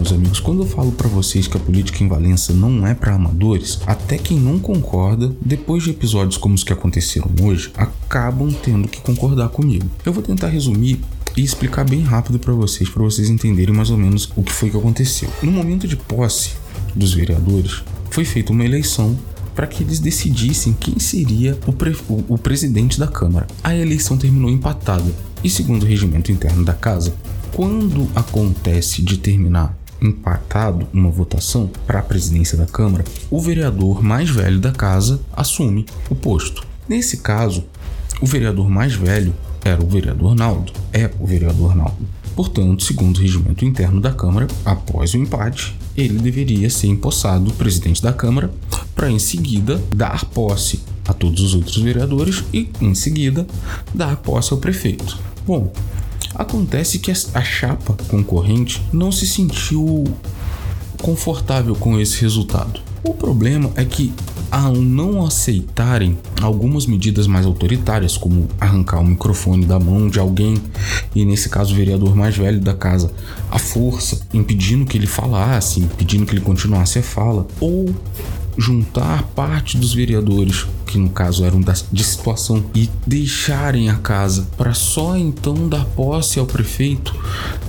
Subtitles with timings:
[0.00, 3.14] meus amigos, quando eu falo para vocês que a política em Valença não é para
[3.14, 8.88] amadores, até quem não concorda, depois de episódios como os que aconteceram hoje, acabam tendo
[8.88, 9.90] que concordar comigo.
[10.02, 11.00] Eu vou tentar resumir
[11.36, 14.70] e explicar bem rápido para vocês, para vocês entenderem mais ou menos o que foi
[14.70, 15.28] que aconteceu.
[15.42, 16.52] No momento de posse
[16.96, 19.18] dos vereadores, foi feita uma eleição
[19.54, 23.46] para que eles decidissem quem seria o, pre o, presidente da Câmara.
[23.62, 25.12] A eleição terminou empatada
[25.44, 27.12] e, segundo o regimento interno da casa,
[27.52, 34.30] quando acontece de terminar empatado uma votação para a presidência da Câmara, o vereador mais
[34.30, 36.66] velho da casa assume o posto.
[36.88, 37.64] Nesse caso,
[38.20, 42.08] o vereador mais velho era o vereador Naldo, é o vereador Naldo.
[42.34, 48.02] Portanto, segundo o regimento interno da Câmara, após o empate, ele deveria ser empossado presidente
[48.02, 48.50] da Câmara
[48.94, 53.46] para em seguida dar posse a todos os outros vereadores e em seguida
[53.94, 55.18] dar posse ao prefeito.
[55.46, 55.72] Bom,
[56.34, 60.04] acontece que a chapa concorrente não se sentiu
[61.00, 62.80] confortável com esse resultado.
[63.02, 64.12] O problema é que,
[64.50, 70.58] ao não aceitarem algumas medidas mais autoritárias, como arrancar o microfone da mão de alguém,
[71.14, 73.10] e nesse caso o vereador mais velho da casa,
[73.50, 77.94] a força, impedindo que ele falasse, impedindo que ele continuasse a fala, ou
[78.58, 81.60] juntar parte dos vereadores, que no caso eram
[81.92, 87.14] de situação, e deixarem a casa para só então dar posse ao prefeito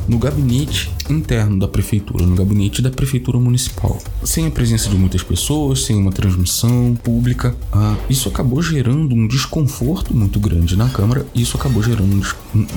[0.08, 5.22] no gabinete interno da prefeitura, no gabinete da prefeitura municipal, sem a presença de muitas
[5.22, 7.56] pessoas, sem uma transmissão pública.
[7.72, 12.68] Ah, isso acabou gerando um desconforto muito grande na Câmara, isso acabou gerando um, um,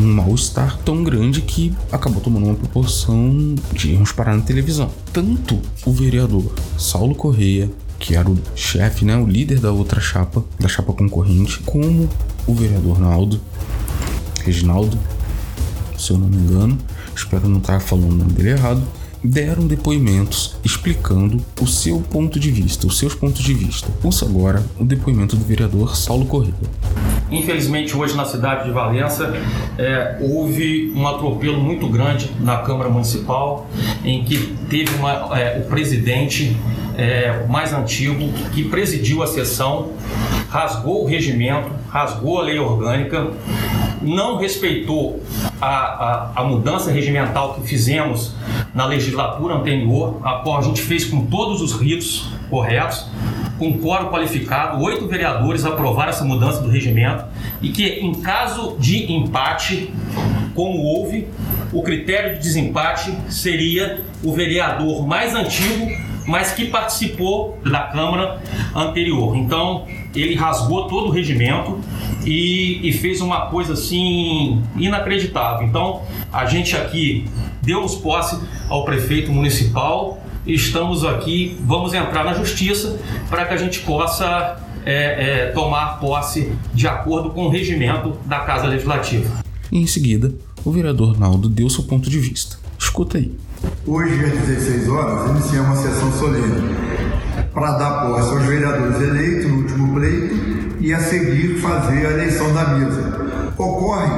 [0.00, 4.90] um mal-estar tão grande que acabou tomando uma proporção de irmos parar na televisão.
[5.12, 10.44] Tanto o vereador Saulo Correia, que era o chefe, né, o líder da outra chapa,
[10.58, 12.08] da chapa concorrente, como
[12.46, 13.40] o vereador Naldo,
[14.44, 14.98] Reginaldo,
[15.98, 16.78] se eu não me engano,
[17.14, 18.82] espero não estar falando o nome dele errado,
[19.28, 23.88] deram depoimentos explicando o seu ponto de vista, os seus pontos de vista.
[24.02, 26.54] Ouça agora o depoimento do vereador Saulo Correia.
[27.30, 29.34] Infelizmente, hoje na cidade de Valença,
[29.76, 33.68] é, houve um atropelo muito grande na Câmara Municipal,
[34.02, 36.56] em que teve uma, é, o presidente
[36.96, 39.92] é, mais antigo que presidiu a sessão,
[40.48, 43.30] rasgou o regimento, rasgou a lei orgânica,
[44.02, 45.22] não respeitou
[45.60, 48.34] a, a, a, mudança regimental que fizemos
[48.74, 53.06] na legislatura anterior, a qual a gente fez com todos os ritos corretos,
[53.58, 57.24] com quórum qualificado, oito vereadores aprovaram essa mudança do regimento
[57.60, 59.92] e que, em caso de empate,
[60.54, 61.28] como houve,
[61.72, 65.88] o critério de desempate seria o vereador mais antigo,
[66.28, 68.40] mas que participou da Câmara
[68.74, 69.34] anterior.
[69.34, 71.80] Então, ele rasgou todo o regimento
[72.24, 75.66] e, e, fez uma coisa assim inacreditável.
[75.66, 77.24] Então, a gente aqui
[77.62, 83.00] demos posse ao prefeito municipal, estamos aqui, vamos entrar na justiça
[83.30, 88.40] para que a gente possa é, é, tomar posse de acordo com o regimento da
[88.40, 89.42] Casa Legislativa.
[89.72, 92.58] E em seguida, o vereador Naldo deu seu ponto de vista.
[92.78, 93.32] Escuta aí.
[93.90, 96.76] Hoje, às 16 horas, iniciamos a sessão solene
[97.54, 102.52] para dar posse aos vereadores eleitos no último pleito e a seguir fazer a eleição
[102.52, 103.50] da mesa.
[103.56, 104.10] Ocorre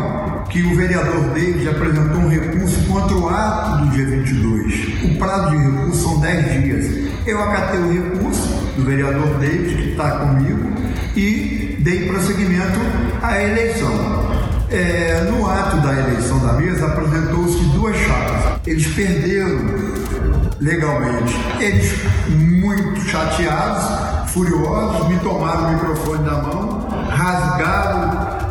[0.51, 5.05] que o vereador David apresentou um recurso contra o ato do dia 22.
[5.05, 7.13] O prazo de recurso são 10 dias.
[7.25, 10.69] Eu acatei o recurso do vereador David, que está comigo,
[11.15, 12.81] e dei prosseguimento
[13.23, 14.30] à eleição.
[14.73, 18.61] É, no ato da eleição da mesa, apresentou-se duas chapas.
[18.65, 19.59] Eles perderam
[20.61, 21.35] legalmente.
[21.59, 21.93] Eles,
[22.29, 28.11] muito chateados, furiosos, me tomaram o microfone da mão, rasgaram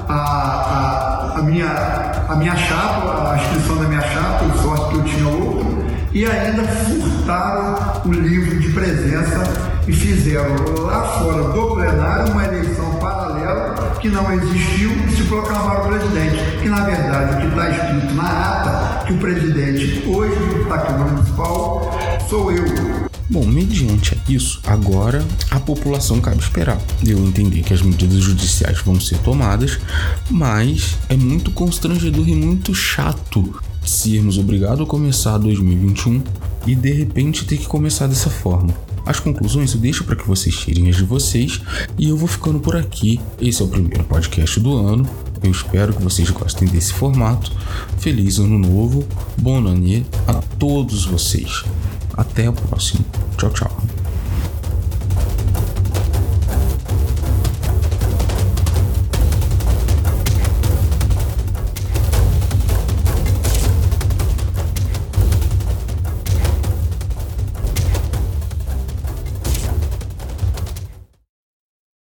[0.09, 4.95] a, a, a, minha, a minha chapa, a inscrição da minha chapa, o sorte que
[4.95, 9.43] eu tinha outro, e ainda furtaram o livro de presença
[9.87, 12.88] e fizeram lá fora do plenário uma eleição
[13.99, 16.37] que não existiu se proclamaram presidente.
[16.61, 20.35] Que na verdade o que está escrito na ata, que o presidente hoje
[20.67, 23.09] da Câmara Municipal sou eu.
[23.29, 26.79] Bom, mediante isso, agora a população cabe esperar.
[27.05, 29.79] Eu entender que as medidas judiciais vão ser tomadas,
[30.31, 36.23] mas é muito constrangedor e muito chato sermos obrigados a começar 2021
[36.65, 38.73] e de repente ter que começar dessa forma.
[39.05, 41.61] As conclusões eu deixo para que vocês tirem as de vocês
[41.97, 43.19] e eu vou ficando por aqui.
[43.41, 45.07] Esse é o primeiro podcast do ano.
[45.41, 47.51] Eu espero que vocês gostem desse formato.
[47.97, 49.07] Feliz ano novo,
[49.37, 51.63] bom ano a todos vocês.
[52.13, 53.05] Até o próximo.
[53.37, 53.98] Tchau, tchau.